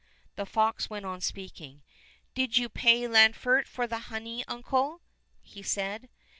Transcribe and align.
The 0.35 0.47
fox 0.47 0.89
went 0.89 1.05
on 1.05 1.21
speaking. 1.21 1.83
"Did 2.33 2.57
you 2.57 2.69
pay 2.69 3.07
Lanfert 3.07 3.67
for 3.67 3.85
the 3.85 3.99
honey, 4.09 4.43
uncle?" 4.47 5.01
he 5.43 5.61
said. 5.61 6.09